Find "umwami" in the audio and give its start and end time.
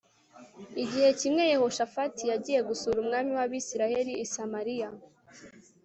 3.03-3.31